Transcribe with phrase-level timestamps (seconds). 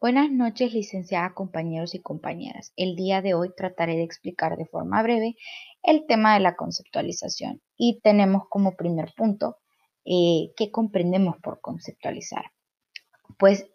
[0.00, 2.72] Buenas noches, licenciada, compañeros y compañeras.
[2.76, 5.34] El día de hoy trataré de explicar de forma breve
[5.82, 9.56] el tema de la conceptualización y tenemos como primer punto
[10.04, 12.44] eh, qué comprendemos por conceptualizar.
[13.40, 13.66] Pues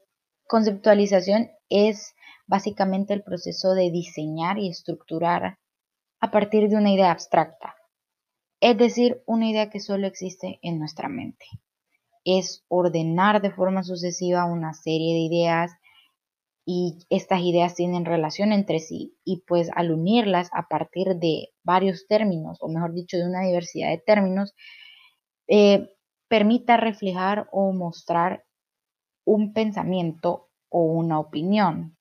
[0.48, 2.16] conceptualización es
[2.48, 5.60] básicamente el proceso de diseñar y estructurar
[6.22, 7.76] a partir de una idea abstracta,
[8.62, 11.46] es decir, una idea que solo existe en nuestra mente.
[12.24, 15.74] Es ordenar de forma sucesiva una serie de ideas
[16.66, 22.08] y estas ideas tienen relación entre sí y pues al unirlas a partir de varios
[22.08, 24.54] términos, o mejor dicho, de una diversidad de términos,
[25.48, 25.90] eh,
[26.30, 28.46] permita reflejar o mostrar
[29.26, 31.98] un pensamiento o una opinión.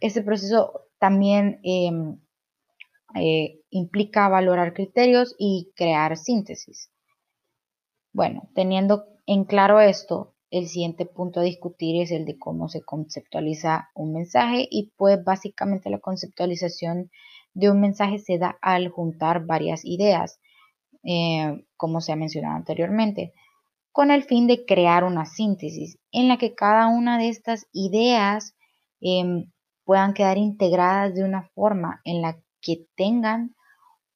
[0.00, 2.18] Este proceso también em,
[3.14, 6.90] eh, implica valorar criterios y crear síntesis.
[8.12, 12.82] Bueno, teniendo en claro esto, el siguiente punto a discutir es el de cómo se
[12.82, 17.10] conceptualiza un mensaje y pues básicamente la conceptualización
[17.54, 20.38] de un mensaje se da al juntar varias ideas,
[21.02, 23.32] eh, como se ha mencionado anteriormente,
[23.92, 28.54] con el fin de crear una síntesis en la que cada una de estas ideas
[29.00, 29.50] em,
[29.84, 33.54] puedan quedar integradas de una forma en la que tengan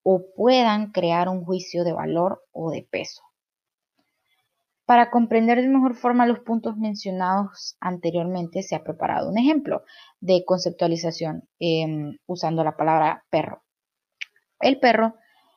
[0.02, 3.22] o puedan crear un juicio de valor o de peso.
[4.90, 9.84] Para comprender de mejor forma los puntos mencionados anteriormente, se ha preparado un ejemplo
[10.18, 13.62] de conceptualización em, usando la palabra perro.
[14.58, 15.14] El perro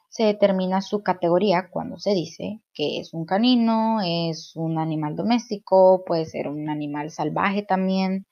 [0.07, 6.03] se determina su categoría cuando se dice que es un canino, es un animal doméstico,
[6.05, 8.27] puede ser un animal salvaje también,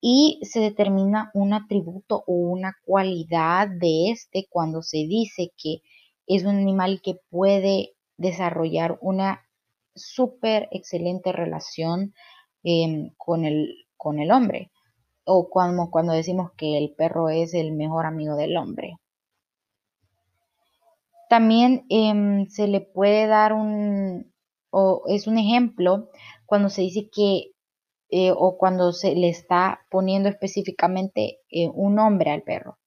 [0.00, 5.78] y se determina un atributo o una cualidad de este cuando se dice que
[6.28, 9.40] es un animal que puede desarrollar una
[9.94, 12.14] súper excelente relación
[12.62, 14.70] em, con, el, con el hombre
[15.24, 18.98] o cuando, cuando decimos que el perro es el mejor amigo del hombre.
[21.28, 24.32] También em, se le puede dar un,
[24.70, 26.10] o es un ejemplo
[26.46, 27.52] cuando se dice que
[28.10, 32.78] eh, o cuando se le está poniendo específicamente eh, un nombre al perro.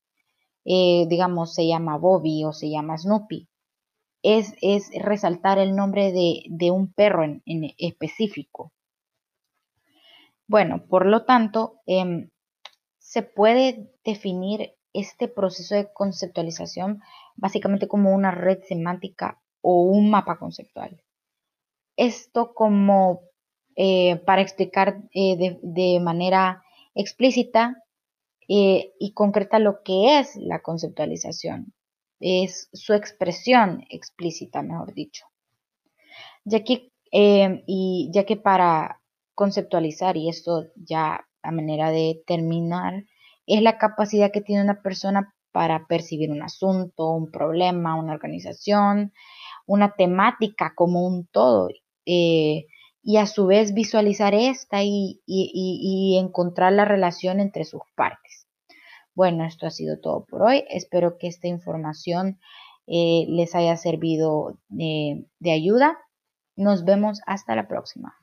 [0.66, 3.48] Eh, digamos, se llama Bobby o se llama Snoopy.
[4.28, 7.42] Es, es resaltar el nombre de, un perro en,
[7.78, 8.74] específico.
[10.48, 12.32] Bueno, por lo tanto, em,
[12.98, 17.02] se puede definir este proceso de conceptualización
[17.36, 21.04] básicamente como una red semántica o un mapa conceptual.
[21.96, 23.22] Esto como
[23.76, 26.64] eh, para explicar eh, de, manera
[26.96, 27.84] explícita
[28.48, 31.74] eh, y concreta lo que es la conceptualización.
[32.28, 35.28] Es su expresión explícita, mejor dicho.
[36.44, 39.00] Ya que, y ya que para
[39.36, 43.06] conceptualizar, y esto ya a manera de terminar,
[43.46, 49.14] es la capacidad que tiene una persona para percibir un asunto, un problema, una organización,
[49.68, 51.70] una temática como un todo
[53.06, 55.22] y a su vez visualizar esta y,
[56.20, 58.45] encontrar la relación entre sus partes.
[59.16, 60.66] Bueno, esto ha sido todo por hoy.
[60.70, 62.40] Espero que esta información
[62.86, 65.98] eh, les haya servido eh, de ayuda.
[66.56, 68.16] Nos vemos hasta la próxima.